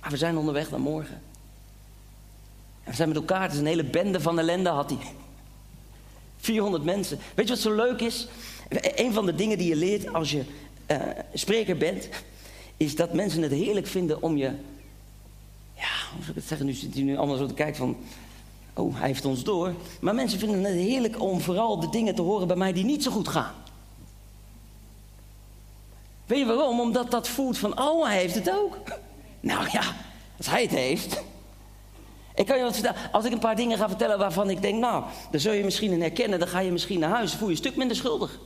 [0.01, 1.23] Maar we zijn onderweg naar morgen.
[2.85, 3.43] En we zijn met elkaar.
[3.43, 4.99] Het is een hele bende van ellende had hij.
[6.37, 7.19] 400 mensen.
[7.35, 8.29] Weet je wat zo leuk is?
[8.95, 10.45] Een van de dingen die je leert als je
[10.91, 10.97] uh,
[11.35, 12.09] spreker bent
[12.77, 14.53] is dat mensen het heerlijk vinden om je.
[15.75, 16.67] Ja, hoe zou ik het zeggen?
[16.67, 17.97] Nu zit hij nu allemaal zo te kijken van.
[18.75, 19.75] Oh, hij heeft ons door.
[20.01, 23.03] Maar mensen vinden het heerlijk om vooral de dingen te horen bij mij die niet
[23.03, 23.55] zo goed gaan.
[26.27, 26.81] Weet je waarom?
[26.81, 28.77] Omdat dat voelt van, oh, hij heeft het ook.
[29.41, 29.83] Nou ja,
[30.37, 31.23] als hij het heeft.
[32.35, 33.13] Ik kan je wat vertellen.
[33.13, 35.93] Als ik een paar dingen ga vertellen waarvan ik denk, nou, daar zul je misschien
[35.93, 36.39] in herkennen.
[36.39, 37.35] Dan ga je misschien naar huis.
[37.35, 38.39] voel je een stuk minder schuldig.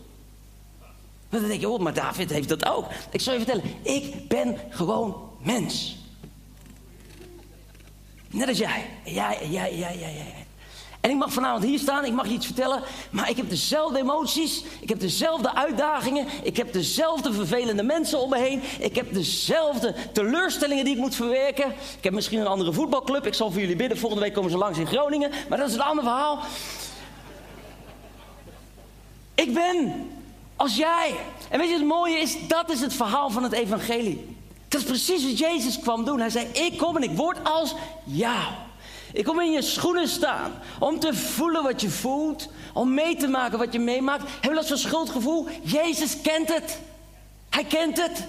[1.31, 2.87] Maar dan denk je, oh, maar David heeft dat ook.
[3.11, 5.99] Ik zal je vertellen, ik ben gewoon mens.
[8.31, 8.87] Net als jij.
[9.05, 10.25] Ja, ja, ja, ja, ja.
[11.01, 13.99] En ik mag vanavond hier staan, ik mag je iets vertellen, maar ik heb dezelfde
[13.99, 19.13] emoties, ik heb dezelfde uitdagingen, ik heb dezelfde vervelende mensen om me heen, ik heb
[19.13, 21.67] dezelfde teleurstellingen die ik moet verwerken.
[21.97, 24.57] Ik heb misschien een andere voetbalclub, ik zal voor jullie bidden, volgende week komen ze
[24.57, 26.39] langs in Groningen, maar dat is een ander verhaal.
[29.35, 30.09] Ik ben
[30.61, 31.15] als jij.
[31.49, 34.37] En weet je, het mooie is, dat is het verhaal van het evangelie.
[34.69, 36.21] Dat is precies wat Jezus kwam doen.
[36.21, 38.53] Hij zei, ik kom en ik word als jou.
[39.13, 43.29] Ik kom in je schoenen staan om te voelen wat je voelt, om mee te
[43.29, 44.23] maken wat je meemaakt.
[44.23, 45.47] Heb je last van schuldgevoel?
[45.63, 46.79] Jezus kent het.
[47.51, 48.29] Hij kent het.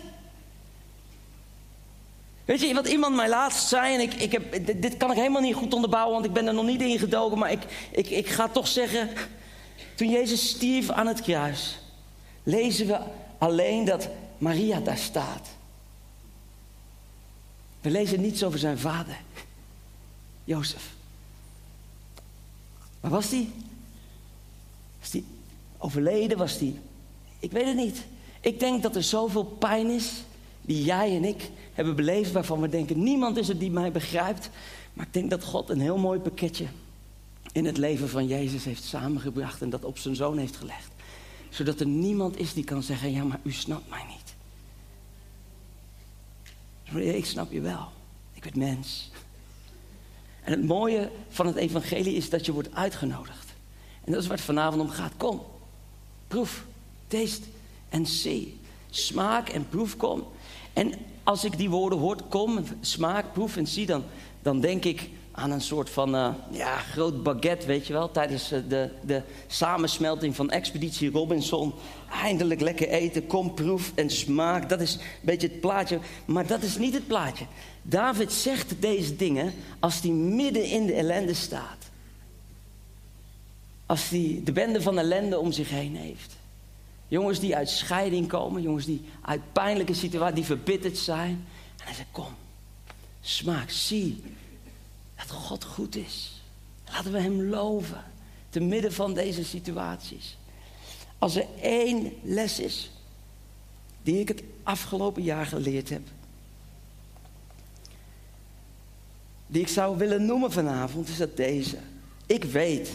[2.45, 5.41] Weet je, wat iemand mij laatst zei, en ik, ik heb, dit kan ik helemaal
[5.41, 8.27] niet goed onderbouwen, want ik ben er nog niet in gedoken, maar ik, ik, ik
[8.27, 9.09] ga toch zeggen,
[9.95, 11.81] toen Jezus stierf aan het kruis,
[12.43, 12.99] lezen we
[13.37, 15.49] alleen dat Maria daar staat.
[17.81, 19.19] We lezen niets over zijn vader,
[20.43, 20.93] Jozef.
[22.99, 23.51] Waar was die?
[24.99, 25.25] Was die
[25.77, 26.37] overleden?
[26.37, 26.79] Was die.
[27.39, 28.05] Ik weet het niet.
[28.41, 30.11] Ik denk dat er zoveel pijn is
[30.61, 34.49] die jij en ik hebben beleefd, waarvan we denken: niemand is het die mij begrijpt.
[34.93, 36.65] Maar ik denk dat God een heel mooi pakketje
[37.51, 40.90] in het leven van Jezus heeft samengebracht en dat op zijn zoon heeft gelegd
[41.51, 44.19] zodat er niemand is die kan zeggen, ja maar u snapt mij niet.
[47.15, 47.91] Ik snap je wel.
[48.33, 49.11] Ik ben mens.
[50.43, 53.53] En het mooie van het evangelie is dat je wordt uitgenodigd.
[54.03, 55.11] En dat is waar het vanavond om gaat.
[55.17, 55.41] Kom,
[56.27, 56.65] proef,
[57.07, 57.45] taste
[57.89, 58.59] en zie.
[58.89, 60.23] Smaak en proef, kom.
[60.73, 64.03] En als ik die woorden hoor, kom, smaak, proef en zie, dan,
[64.41, 68.11] dan denk ik, aan een soort van uh, ja, groot baguette, weet je wel.
[68.11, 71.73] Tijdens uh, de, de samensmelting van Expeditie Robinson.
[72.23, 74.69] Eindelijk lekker eten, kom, proef en smaak.
[74.69, 75.99] Dat is een beetje het plaatje.
[76.25, 77.45] Maar dat is niet het plaatje.
[77.81, 81.89] David zegt deze dingen als hij midden in de ellende staat.
[83.85, 86.35] Als hij de bende van ellende om zich heen heeft.
[87.07, 91.45] Jongens die uit scheiding komen, jongens die uit pijnlijke situaties, die verbitterd zijn.
[91.77, 92.33] En hij zegt, kom,
[93.21, 94.23] smaak, zie
[95.27, 96.41] dat God goed is.
[96.91, 98.03] Laten we Hem loven,
[98.49, 100.37] te midden van deze situaties.
[101.17, 102.91] Als er één les is
[104.03, 106.01] die ik het afgelopen jaar geleerd heb,
[109.47, 111.77] die ik zou willen noemen vanavond, is dat deze.
[112.25, 112.89] Ik weet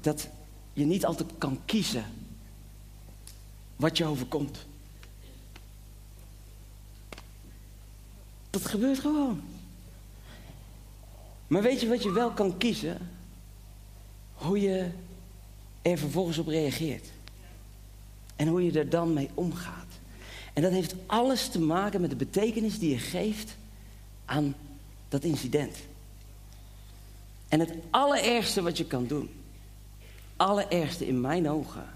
[0.00, 0.28] dat
[0.72, 2.04] je niet altijd kan kiezen
[3.76, 4.66] wat je overkomt.
[8.50, 9.42] Dat gebeurt gewoon.
[11.50, 13.10] Maar weet je wat je wel kan kiezen?
[14.34, 14.90] Hoe je
[15.82, 17.06] er vervolgens op reageert.
[18.36, 19.86] En hoe je er dan mee omgaat.
[20.52, 23.56] En dat heeft alles te maken met de betekenis die je geeft
[24.24, 24.54] aan
[25.08, 25.76] dat incident.
[27.48, 29.30] En het allerergste wat je kan doen,
[30.36, 31.88] allerergste in mijn ogen,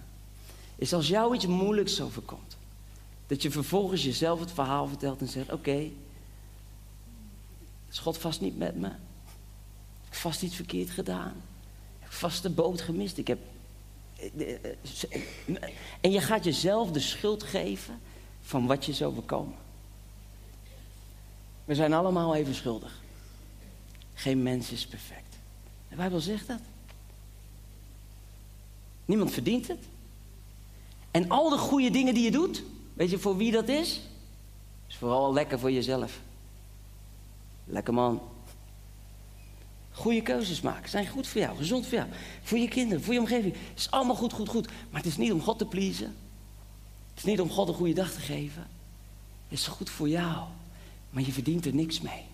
[0.76, 2.56] is als jou iets moeilijks overkomt.
[3.26, 5.90] Dat je vervolgens jezelf het verhaal vertelt en zegt: Oké,
[7.90, 8.90] is God vast niet met me?
[10.14, 11.42] Vast iets verkeerd gedaan.
[11.96, 13.18] Ik heb vast de boot gemist.
[13.18, 13.38] Ik heb...
[16.00, 18.00] En je gaat jezelf de schuld geven
[18.42, 19.54] van wat je is overkomen.
[21.64, 23.02] We zijn allemaal even schuldig.
[24.14, 25.36] Geen mens is perfect.
[25.88, 26.60] De Bijbel zegt dat.
[29.04, 29.80] Niemand verdient het.
[31.10, 32.62] En al de goede dingen die je doet,
[32.94, 34.00] weet je voor wie dat is?
[34.88, 36.20] Is vooral lekker voor jezelf.
[37.64, 38.20] Lekker man.
[39.94, 40.90] Goede keuzes maken.
[40.90, 42.08] Zijn goed voor jou, gezond voor jou.
[42.42, 43.52] Voor je kinderen, voor je omgeving.
[43.52, 44.66] Het is allemaal goed, goed, goed.
[44.66, 46.14] Maar het is niet om God te pleasen.
[47.14, 48.66] Het is niet om God een goede dag te geven.
[49.48, 50.44] Het is goed voor jou.
[51.10, 52.24] Maar je verdient er niks mee.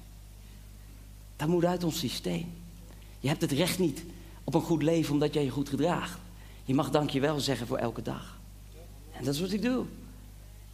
[1.37, 2.53] Dat moet uit ons systeem.
[3.21, 4.05] Je hebt het recht niet
[4.45, 6.19] op een goed leven omdat jij je goed gedraagt.
[6.65, 8.39] Je mag dankjewel zeggen voor elke dag.
[9.13, 9.85] En dat is wat ik doe.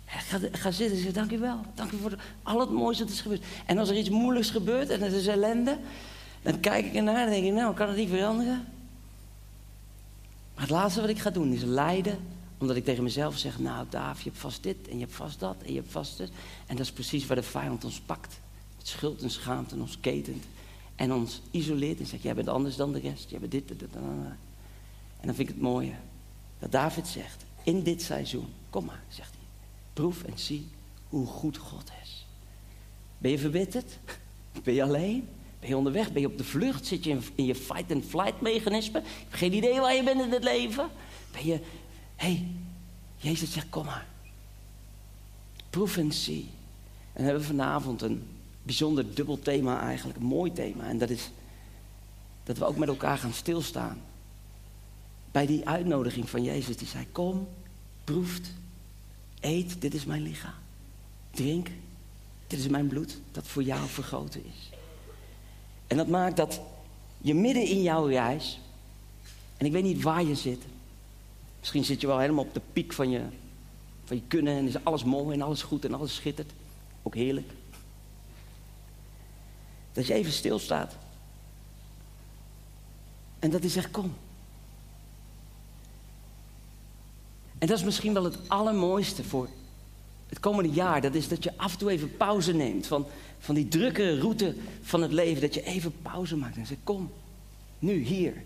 [0.05, 1.61] Ga, ga zitten en zeg dankjewel.
[1.75, 3.45] Dank u voor al het mooiste dat is gebeurd.
[3.67, 5.79] En als er iets moeilijks gebeurt en het is ellende,
[6.53, 8.65] dan kijk ik ernaar en denk ik, nou, kan het niet veranderen?
[10.55, 12.19] Maar het laatste wat ik ga doen is lijden,
[12.59, 15.41] omdat ik tegen mezelf zeg, nou Daaf, je hebt vast dit en je hebt vast
[15.41, 16.31] dat en je hebt vast dit.
[16.67, 18.41] En dat is precies waar de vijand ons pakt.
[18.79, 20.45] Het schuld en schaamte ons ketent
[20.97, 23.79] en ons isoleert en zegt, jij bent anders dan de rest, jij bent dit, dit,
[23.79, 24.03] dit, dit.
[25.21, 25.95] En dan vind ik het mooie
[26.59, 29.47] dat David zegt, in dit seizoen, kom maar, zegt hij.
[29.93, 30.69] Proef en zie
[31.09, 32.27] hoe goed God is.
[33.19, 33.99] Ben je verbitterd?
[34.63, 35.29] Ben je alleen?
[35.61, 36.13] Ben je onderweg?
[36.13, 36.87] Ben je op de vlucht?
[36.87, 39.03] Zit je in, je fight-and-flight mechanisme?
[39.05, 40.89] Heb geen idee waar je bent in het leven.
[41.33, 41.61] Ben je...
[42.17, 42.47] Hé, hey,
[43.17, 44.07] Jezus zegt, kom maar.
[45.71, 46.49] Proef en zie.
[47.13, 48.23] En dan hebben we vanavond een
[48.63, 50.19] bijzonder dubbel thema eigenlijk.
[50.19, 50.89] Een mooi thema.
[50.89, 51.31] En dat is
[52.45, 54.01] dat we ook met elkaar gaan stilstaan.
[55.31, 56.77] Bij die uitnodiging van Jezus.
[56.77, 57.49] Die zei, kom,
[58.05, 58.51] proeft
[59.41, 60.55] Eet, dit is mijn lichaam.
[61.31, 61.69] Drink,
[62.47, 64.71] dit is mijn bloed dat voor jou vergoten is.
[65.87, 66.61] En dat maakt dat
[67.19, 68.61] je midden in jouw reis,
[69.57, 70.63] en ik weet niet waar je zit.
[71.61, 73.23] Misschien zit je wel helemaal op de piek van je,
[74.05, 76.53] van je kunnen en is alles mooi en alles goed en alles schittert.
[77.03, 77.53] Ook heerlijk.
[79.93, 80.97] Dat je even stilstaat.
[83.39, 84.15] En dat hij zegt, kom.
[87.59, 89.49] En dat is misschien wel het allermooiste voor
[90.29, 91.01] het komende jaar.
[91.01, 93.07] Dat is dat je af en toe even pauze neemt van,
[93.39, 95.41] van die drukke route van het leven.
[95.41, 97.11] Dat je even pauze maakt en zegt, kom,
[97.79, 98.43] nu, hier.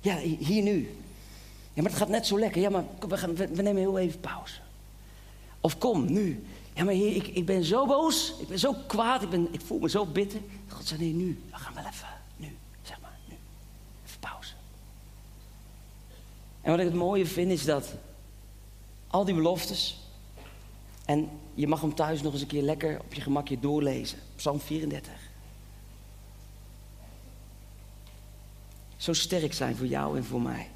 [0.00, 0.94] Ja, hier nu.
[1.72, 2.60] Ja, maar het gaat net zo lekker.
[2.60, 4.60] Ja, maar we, gaan, we, nemen heel even pauze.
[5.60, 6.44] Of kom, nu.
[6.74, 8.34] Ja, maar heer, ik, ik ben zo boos.
[8.38, 9.22] Ik ben zo kwaad.
[9.22, 10.40] Ik, ben, ik voel me zo bitter.
[10.68, 11.40] God zei, nee, nu.
[11.50, 12.56] We gaan wel even, nu.
[12.82, 13.34] Zeg maar, nu.
[14.06, 14.52] Even pauze.
[16.60, 17.94] En wat ik het mooie vind is dat
[19.06, 19.98] al die beloftes.
[21.04, 24.18] En je mag hem thuis nog eens een keer lekker op je gemakje doorlezen.
[24.36, 25.12] Psalm 34.
[28.96, 30.70] Zo sterk zijn voor jou en voor mij.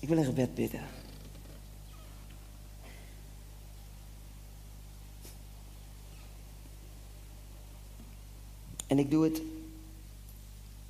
[0.00, 0.80] Ik wil een gebed bidden.
[8.86, 9.42] En ik doe het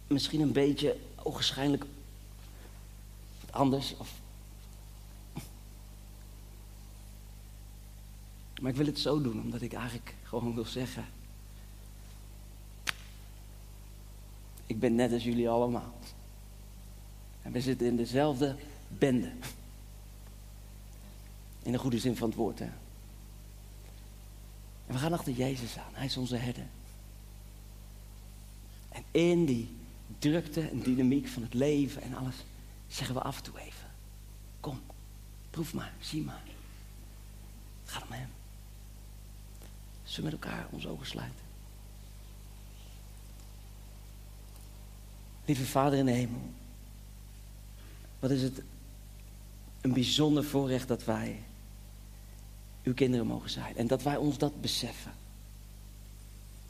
[0.06, 1.84] misschien een beetje ogenschijnlijk
[3.50, 3.96] anders.
[3.96, 4.12] Of...
[8.60, 11.04] Maar ik wil het zo doen, omdat ik eigenlijk gewoon wil zeggen.
[14.66, 15.94] Ik ben net als jullie allemaal.
[17.42, 18.56] En we zitten in dezelfde
[18.88, 19.32] bende.
[21.62, 22.70] In de goede zin van het woord, hè.
[24.86, 25.92] En we gaan achter Jezus aan.
[25.94, 26.66] Hij is onze herder.
[28.88, 29.76] En in die
[30.18, 32.44] drukte en dynamiek van het leven en alles,
[32.88, 33.90] zeggen we af en toe even.
[34.61, 34.80] Kom,
[35.50, 36.42] proef maar, zie maar.
[37.82, 38.28] Het gaat om hem.
[40.02, 41.44] Zullen we met elkaar onze ogen sluiten?
[45.44, 46.50] Lieve Vader in de hemel,
[48.18, 48.62] wat is het
[49.80, 51.42] een bijzonder voorrecht dat wij
[52.82, 53.76] uw kinderen mogen zijn.
[53.76, 55.12] En dat wij ons dat beseffen.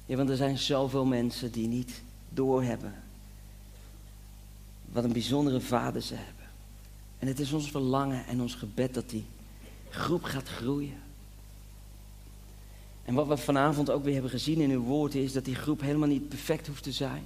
[0.07, 2.95] Ja, want er zijn zoveel mensen die niet doorhebben
[4.93, 6.45] wat een bijzondere vader ze hebben.
[7.19, 9.25] En het is ons verlangen en ons gebed dat die
[9.89, 11.01] groep gaat groeien.
[13.05, 15.81] En wat we vanavond ook weer hebben gezien in uw woord is dat die groep
[15.81, 17.25] helemaal niet perfect hoeft te zijn.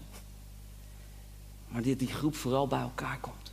[1.68, 3.52] Maar dat die groep vooral bij elkaar komt.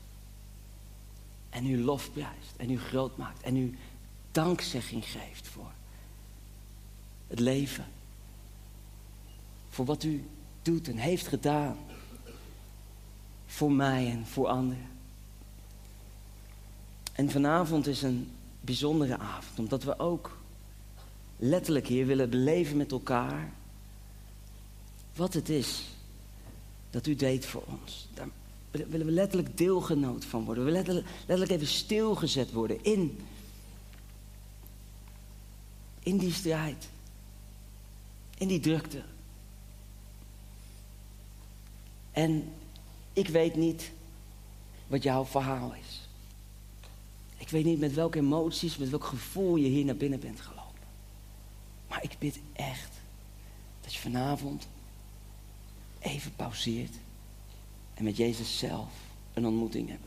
[1.49, 3.77] En u lofprijst en u groot maakt en u
[4.31, 5.71] dankzegging geeft voor
[7.27, 7.85] het leven.
[9.69, 10.23] Voor wat u
[10.61, 11.77] doet en heeft gedaan.
[13.57, 14.89] Voor mij en voor anderen.
[17.13, 18.31] En vanavond is een
[18.61, 20.37] bijzondere avond, omdat we ook
[21.37, 23.53] letterlijk hier willen beleven met elkaar
[25.15, 25.83] wat het is
[26.89, 28.07] dat u deed voor ons.
[28.13, 28.27] Daar
[28.71, 30.65] willen we letterlijk deelgenoot van worden.
[30.65, 33.19] We willen letterlijk, even stilgezet worden in,
[35.99, 36.89] in die strijd.
[38.37, 39.01] In die drukte.
[42.11, 42.51] En
[43.17, 43.91] ik weet niet
[44.87, 46.07] wat jouw verhaal is.
[47.37, 50.81] Ik weet niet met welke emoties, met welk gevoel je hier naar binnen bent gelopen.
[51.87, 52.91] Maar ik bid echt
[53.81, 54.67] dat je vanavond
[55.99, 56.95] even pauzeert
[57.93, 58.89] en met Jezus zelf
[59.33, 60.06] een ontmoeting mag.